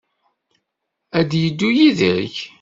[1.19, 2.35] Ad d-yeddu yid-k?